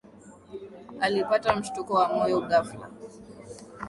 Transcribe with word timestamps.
Alipata 1.05 1.49
mshtuko 1.55 1.93
wa 1.99 2.07
moyo 2.13 2.37
ghafla 2.47 2.85